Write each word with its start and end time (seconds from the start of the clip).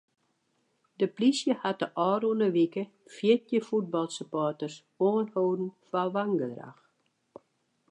De 1.01 1.07
plysje 1.17 1.53
hat 1.63 1.79
de 1.83 1.87
ôfrûne 2.05 2.47
wike 2.55 2.83
fjirtjin 3.15 3.65
fuotbalsupporters 3.67 4.75
oanholden 5.07 5.69
foar 5.87 6.07
wangedrach. 6.15 6.79